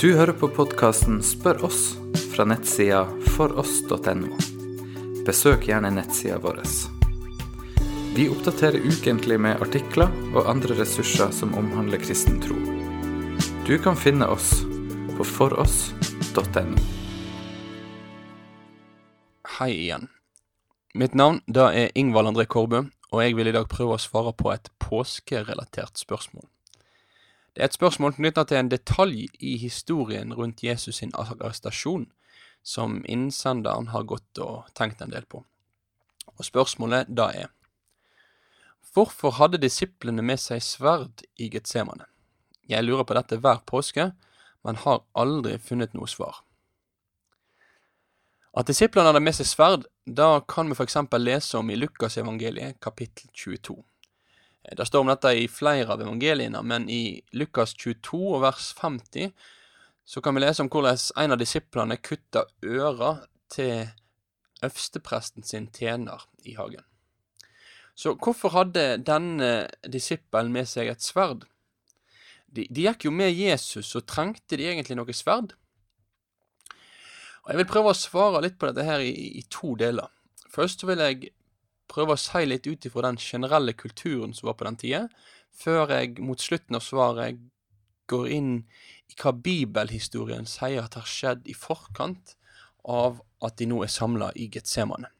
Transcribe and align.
Du 0.00 0.10
hører 0.12 0.34
på 0.36 0.48
podkasten 0.52 1.22
Spør 1.24 1.64
oss 1.64 1.94
fra 2.34 2.44
nettsida 2.44 3.06
foross.no. 3.32 4.34
Besøk 5.24 5.64
gjerne 5.70 5.88
nettsida 5.96 6.36
vår. 6.42 6.60
Vi 8.16 8.26
oppdaterer 8.28 8.84
ukentlig 8.84 9.38
med 9.40 9.62
artikler 9.64 10.12
og 10.34 10.50
andre 10.52 10.76
ressurser 10.78 11.32
som 11.32 11.54
omhandler 11.56 12.00
kristen 12.04 12.38
tro. 12.44 12.56
Du 13.66 13.74
kan 13.82 13.96
finne 13.96 14.28
oss 14.30 14.50
på 15.16 15.24
foross.no. 15.24 16.84
Hei 19.56 19.70
igjen. 19.72 20.10
Mitt 20.94 21.16
navn 21.16 21.40
da 21.48 21.70
er 21.72 21.96
Ingvald 21.96 22.30
André 22.34 22.44
Korbø, 22.44 22.84
og 23.12 23.24
jeg 23.24 23.36
vil 23.36 23.48
i 23.48 23.56
dag 23.56 23.64
prøve 23.72 23.96
å 23.96 24.00
svare 24.00 24.36
på 24.36 24.52
et 24.52 24.68
påskerelatert 24.80 25.96
spørsmål. 26.00 26.44
Det 27.56 27.62
er 27.62 27.70
et 27.70 27.76
spørsmål 27.78 28.12
knytta 28.18 28.42
til 28.44 28.58
en 28.60 28.68
detalj 28.68 29.30
i 29.40 29.54
historien 29.56 30.34
rundt 30.36 30.60
Jesus 30.60 30.98
sin 31.00 31.14
arrestasjon, 31.16 32.02
som 32.60 32.98
innsenderen 33.08 33.88
har 33.94 34.04
gått 34.04 34.40
og 34.44 34.66
tenkt 34.76 35.00
en 35.00 35.14
del 35.14 35.24
på. 35.24 35.40
Og 36.36 36.44
spørsmålet 36.44 37.08
da 37.08 37.30
er 37.32 37.48
Hvorfor 38.92 39.38
hadde 39.38 39.62
disiplene 39.62 40.20
med 40.20 40.40
seg 40.40 40.60
sverd 40.60 41.24
i 41.40 41.48
Getsemane? 41.48 42.04
Jeg 42.68 42.84
lurer 42.84 43.08
på 43.08 43.16
dette 43.16 43.40
hver 43.40 43.64
påske, 43.64 44.10
men 44.60 44.82
har 44.84 45.06
aldri 45.16 45.56
funnet 45.56 45.96
noe 45.96 46.12
svar. 46.12 46.42
At 48.52 48.68
disiplene 48.68 49.14
hadde 49.14 49.24
med 49.24 49.36
seg 49.36 49.48
sverd, 49.48 49.88
da 50.04 50.42
kan 50.44 50.68
vi 50.68 50.76
f.eks. 50.76 51.00
lese 51.24 51.56
om 51.56 51.72
i 51.72 51.80
Lukasevangeliet 51.80 52.80
kapittel 52.84 53.32
22. 53.32 53.80
Det 54.72 54.86
står 54.86 55.04
om 55.04 55.12
dette 55.12 55.30
i 55.38 55.46
flere 55.48 55.92
av 55.94 56.00
evangeliene, 56.02 56.62
men 56.62 56.88
i 56.90 57.20
Lukas 57.38 57.74
22 57.78 58.18
og 58.34 58.42
vers 58.42 58.72
50 58.74 59.30
så 60.06 60.22
kan 60.22 60.34
vi 60.34 60.42
lese 60.42 60.62
om 60.62 60.70
hvordan 60.70 60.98
en 61.22 61.34
av 61.34 61.38
disiplene 61.38 61.98
kutta 61.98 62.44
øra 62.66 63.12
til 63.50 63.88
øverstepresten 64.62 65.46
sin 65.46 65.68
tjener 65.74 66.22
i 66.46 66.54
hagen. 66.58 66.84
Så 67.94 68.14
hvorfor 68.20 68.52
hadde 68.52 68.98
denne 69.06 69.68
disippelen 69.88 70.52
med 70.52 70.68
seg 70.68 70.90
et 70.92 71.02
sverd? 71.02 71.46
De, 72.46 72.66
de 72.70 72.86
gikk 72.86 73.06
jo 73.06 73.14
med 73.14 73.32
Jesus, 73.34 73.88
så 73.88 74.02
trengte 74.04 74.58
de 74.58 74.68
egentlig 74.68 74.98
noe 74.98 75.16
sverd? 75.16 75.54
Og 77.44 77.52
Jeg 77.52 77.60
vil 77.62 77.70
prøve 77.70 77.94
å 77.94 77.96
svare 77.96 78.42
litt 78.42 78.58
på 78.58 78.68
dette 78.68 78.84
her 78.86 79.02
i, 79.02 79.12
i 79.40 79.42
to 79.50 79.74
deler. 79.78 80.10
Først 80.50 80.82
vil 80.86 81.02
jeg 81.02 81.32
prøve 81.90 82.14
å 82.14 82.20
si 82.20 82.44
litt 82.46 82.66
ut 82.66 82.86
ifra 82.88 83.06
den 83.08 83.20
generelle 83.20 83.74
kulturen 83.78 84.34
som 84.34 84.50
var 84.50 84.58
på 84.58 84.66
den 84.68 84.78
tida, 84.80 85.02
før 85.56 85.92
jeg 85.94 86.18
mot 86.20 86.40
slutten 86.40 86.78
av 86.78 86.84
svaret 86.84 87.40
går 88.10 88.28
inn 88.30 88.50
i 89.10 89.16
hva 89.18 89.32
bibelhistorien 89.32 90.46
sier 90.48 90.84
at 90.84 90.98
har 90.98 91.08
skjedd 91.08 91.46
i 91.50 91.54
forkant 91.56 92.36
av 92.86 93.20
at 93.44 93.58
de 93.58 93.68
nå 93.70 93.82
er 93.84 93.92
samla 93.92 94.30
i 94.38 94.48
Getsemane. 94.52 95.10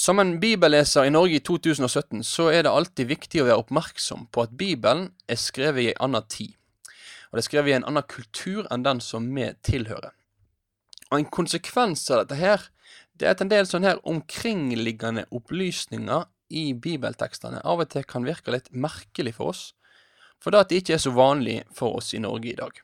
Som 0.00 0.20
en 0.22 0.38
bibelleser 0.40 1.04
i 1.04 1.12
Norge 1.12 1.36
i 1.36 1.42
2017, 1.44 2.22
så 2.24 2.48
er 2.48 2.64
det 2.64 2.72
alltid 2.72 3.10
viktig 3.10 3.42
å 3.42 3.48
være 3.48 3.60
oppmerksom 3.64 4.28
på 4.32 4.46
at 4.46 4.54
Bibelen 4.56 5.10
er 5.28 5.40
skrevet 5.40 5.82
i 5.82 5.90
en 5.90 6.06
annen 6.06 6.28
tid, 6.30 6.54
og 7.28 7.36
det 7.36 7.42
er 7.42 7.48
skrevet 7.48 7.72
i 7.72 7.76
en 7.76 7.88
annen 7.90 8.06
kultur 8.08 8.68
enn 8.70 8.86
den 8.86 9.02
som 9.04 9.26
vi 9.34 9.50
tilhører. 9.66 10.14
Og 11.10 11.18
En 11.18 11.26
konsekvens 11.26 12.06
av 12.10 12.22
dette 12.22 12.38
her, 12.38 12.70
det 13.20 13.28
er 13.28 13.34
at 13.36 13.42
en 13.44 13.50
del 13.52 13.66
sånne 13.68 13.92
her 13.92 14.00
omkringliggende 14.08 15.26
opplysninger 15.36 16.24
i 16.56 16.70
bibeltekstene 16.74 17.60
av 17.62 17.82
og 17.84 17.90
til 17.92 18.06
kan 18.08 18.24
virke 18.26 18.54
litt 18.54 18.70
merkelig 18.72 19.36
for 19.36 19.52
oss, 19.52 19.64
for 20.40 20.52
det 20.52 20.62
at 20.64 20.70
det 20.72 20.80
ikke 20.80 20.96
er 20.96 21.02
så 21.04 21.12
vanlig 21.14 21.58
for 21.76 22.00
oss 22.00 22.14
i 22.16 22.22
Norge 22.22 22.50
i 22.50 22.56
dag. 22.58 22.80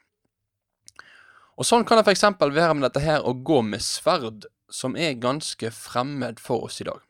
Og 1.56 1.64
Sånn 1.64 1.86
kan 1.88 1.96
det 1.96 2.04
f.eks. 2.04 2.26
være 2.36 2.74
med 2.76 2.84
dette 2.84 3.00
her 3.00 3.24
å 3.24 3.32
gå 3.32 3.62
med 3.64 3.80
sverd, 3.80 4.44
som 4.68 4.96
er 4.98 5.16
ganske 5.16 5.70
fremmed 5.72 6.40
for 6.42 6.66
oss 6.68 6.82
i 6.82 6.88
dag. 6.88 7.00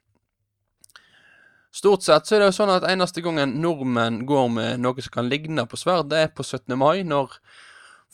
Stort 1.74 2.06
sett 2.06 2.28
så 2.28 2.36
er 2.36 2.40
det 2.40 2.50
jo 2.52 2.56
sånn 2.56 2.72
at 2.72 2.86
eneste 2.88 3.20
gangen 3.24 3.58
nordmenn 3.60 4.22
går 4.28 4.46
med 4.52 4.84
noe 4.84 5.02
som 5.02 5.12
kan 5.18 5.28
ligne 5.28 5.66
på 5.68 5.76
sverd, 5.80 6.08
det 6.12 6.22
er 6.22 6.30
på 6.32 6.46
17. 6.46 6.72
mai, 6.78 7.02
når 7.04 7.34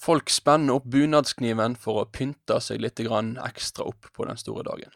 folk 0.02 0.32
spenner 0.32 0.80
opp 0.80 0.88
bunadskniven 0.90 1.76
for 1.78 2.00
å 2.00 2.08
pynte 2.10 2.58
seg 2.64 2.80
litt 2.82 2.98
ekstra 2.98 3.86
opp 3.86 4.08
på 4.16 4.26
den 4.26 4.40
store 4.40 4.64
dagen. 4.66 4.90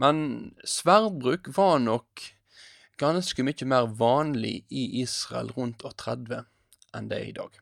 Men 0.00 0.20
sverdbruk 0.64 1.50
var 1.56 1.80
nok 1.84 2.22
ganske 3.00 3.44
mye 3.44 3.66
mer 3.68 3.88
vanlig 3.96 4.62
i 4.68 4.86
Israel 5.02 5.52
rundt 5.56 5.84
år 5.84 5.96
30 6.00 6.46
enn 6.96 7.10
det 7.10 7.18
er 7.18 7.28
i 7.28 7.36
dag. 7.36 7.52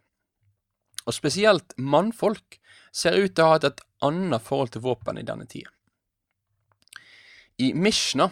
Og 1.07 1.17
spesielt 1.17 1.75
mannfolk 1.79 2.59
ser 2.95 3.17
ut 3.19 3.35
til 3.35 3.45
å 3.45 3.49
ha 3.49 3.57
hatt 3.57 3.67
et 3.69 3.83
annet 4.05 4.45
forhold 4.45 4.75
til 4.75 4.85
våpen 4.85 5.19
i 5.21 5.27
denne 5.27 5.49
tida. 5.51 5.71
I 7.59 7.73
Mishna, 7.75 8.29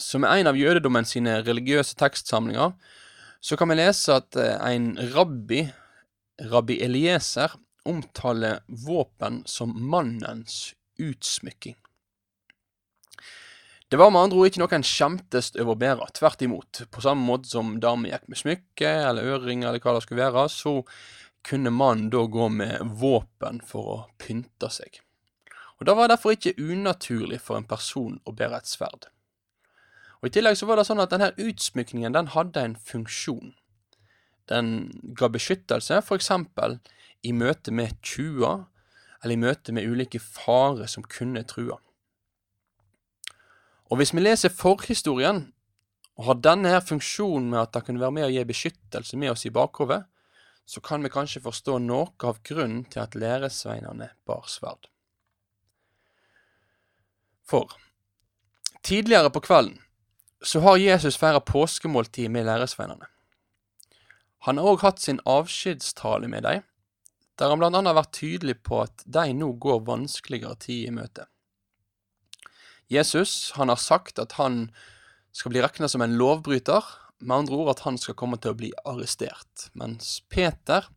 som 0.00 0.24
er 0.24 0.40
en 0.40 0.48
av 0.48 0.56
jødedommen 0.56 1.04
sine 1.08 1.42
religiøse 1.44 1.98
tekstsamlinger, 2.00 2.72
så 3.42 3.58
kan 3.58 3.68
vi 3.68 3.76
lese 3.76 4.16
at 4.16 4.38
eh, 4.38 4.54
en 4.64 4.94
rabbi, 5.12 5.66
rabbi 6.48 6.78
Elieser, 6.84 7.52
omtaler 7.84 8.62
våpen 8.86 9.42
som 9.50 9.74
mannens 9.74 10.70
utsmykking. 11.02 11.76
Det 13.92 13.98
var 13.98 14.08
med 14.10 14.22
andre 14.24 14.38
ord 14.40 14.48
ikke 14.48 14.60
noe 14.62 14.72
en 14.72 14.86
skjemtes 14.88 15.50
over 15.60 15.74
å 15.76 16.06
tvert 16.16 16.42
imot. 16.46 16.78
På 16.88 17.02
samme 17.04 17.26
måte 17.28 17.50
som 17.50 17.74
damer 17.76 18.08
gikk 18.08 18.22
med 18.32 18.38
smykke 18.40 18.92
eller 19.10 19.26
øreringer 19.34 19.68
eller 19.68 19.84
hva 19.84 19.92
det 19.92 20.04
skulle 20.06 20.30
være, 20.32 20.44
så 20.48 20.72
kunne 21.44 21.74
mannen 21.76 22.08
da 22.08 22.22
gå 22.24 22.46
med 22.48 22.94
våpen 23.02 23.60
for 23.60 23.90
å 23.92 23.98
pynte 24.16 24.70
seg. 24.72 24.96
Og 25.76 25.84
Det 25.84 25.96
var 25.98 26.08
derfor 26.08 26.32
ikke 26.32 26.56
unaturlig 26.56 27.42
for 27.44 27.60
en 27.60 27.68
person 27.68 28.16
å 28.24 28.32
bære 28.32 28.62
et 28.62 28.72
sverd. 28.72 29.10
Og 30.22 30.30
I 30.30 30.34
tillegg 30.38 30.56
så 30.56 30.70
var 30.70 30.80
det 30.80 30.88
sånn 30.88 31.04
at 31.04 31.12
denne 31.12 31.34
utsmykningen 31.36 32.16
den 32.16 32.32
hadde 32.32 32.64
en 32.64 32.80
funksjon. 32.80 33.52
Den 34.48 34.88
ga 35.12 35.28
beskyttelse, 35.28 36.00
f.eks. 36.00 36.32
i 37.28 37.32
møte 37.36 37.70
med 37.70 38.00
tjuver, 38.00 38.70
eller 39.20 39.36
i 39.36 39.44
møte 39.44 39.76
med 39.76 39.84
ulike 39.84 40.22
farer 40.22 40.88
som 40.88 41.04
kunne 41.04 41.44
true. 41.44 41.76
Og 43.92 43.98
hvis 44.00 44.14
vi 44.16 44.22
leser 44.22 44.48
forhistorien, 44.48 45.50
og 46.16 46.24
har 46.24 46.38
denne 46.44 46.70
her 46.72 46.80
funksjonen 46.84 47.50
med 47.52 47.60
at 47.60 47.74
det 47.74 47.82
kunne 47.84 48.00
være 48.00 48.16
med 48.16 48.24
å 48.24 48.32
gi 48.32 48.44
beskyttelse 48.48 49.18
med 49.20 49.34
oss 49.34 49.44
i 49.44 49.52
bakhovet, 49.52 50.06
så 50.64 50.80
kan 50.80 51.04
vi 51.04 51.10
kanskje 51.12 51.42
forstå 51.44 51.76
noe 51.84 52.12
av 52.24 52.38
grunnen 52.46 52.86
til 52.88 53.02
at 53.02 53.16
læresveinene 53.18 54.08
bar 54.28 54.46
sverd. 54.48 54.88
For 57.44 57.74
tidligere 58.80 59.32
på 59.34 59.42
kvelden 59.44 59.80
så 60.42 60.62
har 60.64 60.80
Jesus 60.80 61.18
feira 61.20 61.42
påskemåltid 61.44 62.30
med 62.32 62.48
læresveinene. 62.48 63.10
Han 64.48 64.58
har 64.58 64.72
òg 64.72 64.86
hatt 64.86 65.02
sin 65.04 65.20
avskjedstale 65.28 66.30
med 66.32 66.48
dem, 66.48 66.64
der 67.36 67.52
han 67.52 67.60
blant 67.60 67.76
annet 67.76 67.92
har 67.92 68.00
vært 68.00 68.16
tydelig 68.16 68.56
på 68.64 68.80
at 68.86 69.04
de 69.04 69.28
nå 69.36 69.52
går 69.60 69.84
vanskeligere 69.86 70.56
tid 70.64 70.88
i 70.88 70.96
møte. 70.96 71.28
Jesus 72.92 73.52
han 73.56 73.72
har 73.72 73.80
sagt 73.80 74.20
at 74.22 74.36
han 74.38 74.66
skal 75.32 75.54
bli 75.54 75.62
regna 75.64 75.88
som 75.88 76.04
en 76.04 76.18
lovbryter, 76.20 76.84
med 77.22 77.36
andre 77.36 77.54
ord 77.54 77.70
at 77.70 77.84
han 77.86 77.96
skal 78.00 78.16
komme 78.18 78.36
til 78.42 78.52
å 78.52 78.58
bli 78.58 78.72
arrestert. 78.84 79.68
Mens 79.78 80.20
Peter 80.32 80.88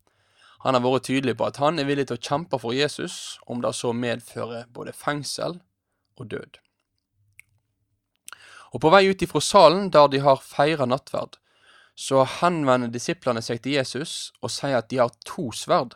han 0.66 0.73
har 0.73 0.81
vært 0.81 1.06
tydelig 1.06 1.35
på 1.38 1.45
at 1.45 1.59
han 1.61 1.78
er 1.78 1.85
villig 1.85 2.07
til 2.09 2.17
å 2.17 2.25
kjempe 2.25 2.57
for 2.57 2.73
Jesus, 2.73 3.38
om 3.45 3.61
det 3.61 3.75
så 3.78 3.94
medfører 3.94 4.66
både 4.73 4.95
fengsel 4.97 5.59
og 6.17 6.31
død. 6.31 6.57
Og 8.73 8.81
På 8.81 8.89
vei 8.91 9.06
ut 9.07 9.22
ifra 9.22 9.39
salen 9.39 9.91
der 9.94 10.09
de 10.12 10.23
har 10.25 10.41
feira 10.41 10.88
nattverd, 10.89 11.38
så 11.95 12.25
henvender 12.42 12.92
disiplene 12.92 13.44
seg 13.45 13.62
til 13.63 13.77
Jesus 13.77 14.33
og 14.42 14.51
sier 14.51 14.81
at 14.81 14.89
de 14.89 15.00
har 15.00 15.13
to 15.24 15.51
sverd. 15.56 15.94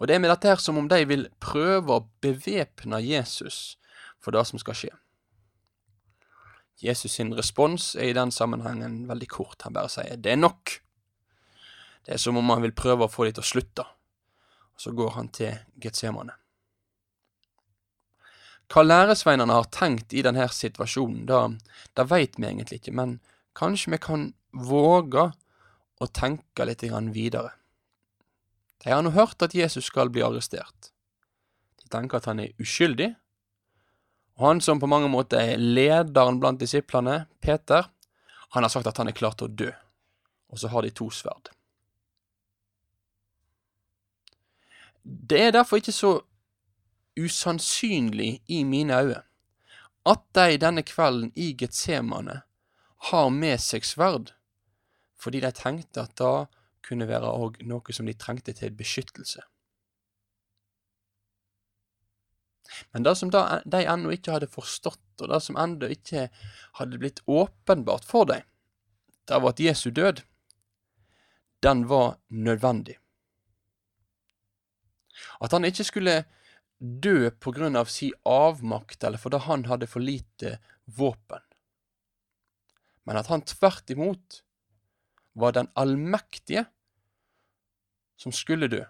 Og 0.00 0.08
Det 0.08 0.16
er 0.16 0.24
med 0.24 0.32
dette 0.32 0.48
her 0.48 0.58
som 0.58 0.80
om 0.80 0.88
de 0.88 1.04
vil 1.04 1.28
prøve 1.44 1.92
å 2.00 2.06
bevæpne 2.24 2.98
Jesus 3.04 3.76
for 4.20 4.34
det 4.36 4.46
som 4.48 4.60
skal 4.62 4.76
skje. 4.76 4.92
Jesus 6.80 7.12
sin 7.12 7.34
respons 7.36 7.94
er 7.94 8.10
i 8.10 8.16
den 8.16 8.32
sammenhengen 8.32 9.02
veldig 9.08 9.28
kort. 9.28 9.62
Han 9.62 9.76
bare 9.76 9.88
sier 9.88 10.16
'det 10.16 10.32
er 10.32 10.36
nok'. 10.36 10.80
Det 12.06 12.14
er 12.14 12.18
som 12.18 12.36
om 12.36 12.48
han 12.48 12.62
vil 12.62 12.72
prøve 12.72 13.04
å 13.04 13.12
få 13.12 13.24
de 13.24 13.32
til 13.32 13.42
å 13.42 13.52
slutte. 13.52 13.84
Og 14.74 14.80
så 14.80 14.92
går 14.96 15.10
han 15.10 15.28
til 15.28 15.58
Getsemane. 15.80 16.32
Hva 18.70 18.82
læresveinene 18.82 19.52
har 19.52 19.64
tenkt 19.64 20.12
i 20.14 20.22
denne 20.22 20.46
situasjonen, 20.48 21.26
da, 21.26 21.48
det 21.96 22.10
veit 22.10 22.38
vi 22.38 22.46
egentlig 22.46 22.80
ikke, 22.80 22.92
men 22.94 23.20
kanskje 23.58 23.90
vi 23.90 23.98
kan 23.98 24.34
våge 24.52 25.32
å 26.00 26.06
tenke 26.06 26.64
litt 26.64 26.82
videre. 26.82 27.50
De 28.84 28.90
har 28.90 29.02
nå 29.02 29.10
hørt 29.10 29.42
at 29.42 29.54
Jesus 29.54 29.84
skal 29.90 30.08
bli 30.08 30.22
arrestert. 30.22 30.92
De 31.82 31.88
tenker 31.88 32.16
at 32.16 32.28
han 32.30 32.40
er 32.40 32.54
uskyldig, 32.62 33.16
han 34.40 34.60
som 34.60 34.80
på 34.80 34.88
mange 34.90 35.08
måter 35.12 35.54
er 35.54 35.62
lederen 35.62 36.40
blant 36.40 36.60
disiplene, 36.60 37.26
Peter, 37.40 37.88
han 38.50 38.64
har 38.66 38.72
sagt 38.72 38.88
at 38.90 38.98
han 38.98 39.08
er 39.08 39.16
klar 39.16 39.36
til 39.38 39.48
å 39.48 39.54
dø. 39.64 39.70
og 40.50 40.58
så 40.58 40.68
har 40.68 40.82
de 40.82 40.90
to 40.90 41.06
sverd. 41.14 41.52
Det 45.04 45.40
er 45.40 45.52
derfor 45.54 45.78
ikke 45.78 45.94
så 45.94 46.20
usannsynlig 47.14 48.40
i 48.48 48.64
mine 48.64 48.96
øyne 48.98 49.22
at 50.10 50.22
de 50.34 50.58
denne 50.58 50.82
kvelden 50.82 51.32
i 51.36 51.52
Getsemane 51.54 52.40
har 53.10 53.30
med 53.30 53.60
seg 53.60 53.84
sverd, 53.84 54.32
fordi 55.20 55.42
de 55.44 55.52
tenkte 55.52 56.02
at 56.02 56.16
det 56.18 56.48
kunne 56.86 57.08
være 57.08 57.30
òg 57.30 57.60
noe 57.68 57.94
som 57.94 58.08
de 58.08 58.16
trengte 58.16 58.54
til 58.56 58.72
beskyttelse. 58.74 59.44
Men 62.92 63.04
det 63.06 63.16
som 63.18 63.30
da, 63.32 63.60
de 63.64 63.82
ennå 63.84 64.12
ikke 64.14 64.36
hadde 64.36 64.50
forstått, 64.50 65.02
og 65.20 65.30
det 65.32 65.40
som 65.44 65.58
ennå 65.60 65.90
ikke 65.92 66.28
hadde 66.78 67.00
blitt 67.00 67.22
åpenbart 67.26 68.06
for 68.08 68.28
dem, 68.30 68.44
det 69.28 69.38
var 69.38 69.54
at 69.54 69.62
Jesu 69.62 69.90
død, 69.94 70.22
den 71.62 71.84
var 71.88 72.16
nødvendig. 72.28 72.96
At 75.40 75.52
han 75.52 75.66
ikke 75.68 75.84
skulle 75.84 76.16
dø 76.80 77.30
på 77.30 77.52
grunn 77.52 77.76
av 77.76 77.90
si 77.92 78.08
avmakt 78.24 79.04
eller 79.04 79.20
fordi 79.20 79.42
han 79.44 79.66
hadde 79.68 79.88
for 79.90 80.00
lite 80.00 80.56
våpen, 80.88 81.42
men 83.04 83.20
at 83.20 83.28
han 83.28 83.44
tvert 83.44 83.92
imot 83.92 84.40
var 85.40 85.52
den 85.56 85.68
allmektige 85.78 86.64
som 88.20 88.32
skulle 88.32 88.70
dø, 88.72 88.80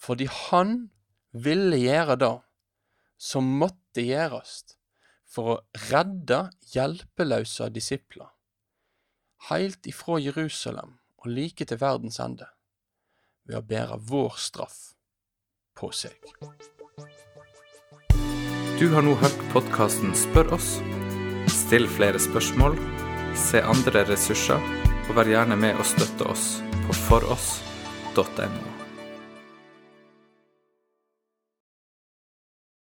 fordi 0.00 0.28
han 0.48 0.88
ville 1.34 1.78
gjøre 1.82 2.16
det 2.20 2.32
som 3.24 3.46
måtte 3.60 4.04
gjerast 4.04 4.76
for 5.34 5.54
å 5.54 5.60
redde 5.88 6.44
hjelpeløse 6.74 7.70
disipler, 7.72 8.28
heilt 9.48 9.88
ifrå 9.88 10.20
Jerusalem 10.22 10.98
og 11.24 11.30
like 11.32 11.64
til 11.64 11.80
verdens 11.80 12.20
ende, 12.20 12.50
ved 13.48 13.58
å 13.60 13.64
bære 13.64 13.98
vår 14.10 14.36
straff 14.40 14.78
på 15.78 15.90
seg. 15.96 16.14
Du 18.78 18.90
har 18.92 19.04
nå 19.06 19.14
hørt 19.22 19.44
podkasten 19.54 20.12
Spør 20.18 20.56
oss. 20.58 20.76
Still 21.54 21.86
flere 21.88 22.20
spørsmål, 22.20 22.76
se 23.38 23.62
andre 23.64 24.04
ressurser, 24.10 24.60
og 25.08 25.16
vær 25.16 25.30
gjerne 25.30 25.56
med 25.60 25.80
og 25.80 25.88
støtte 25.88 26.28
oss 26.28 26.48
på 26.84 27.00
foross.no. 27.06 28.73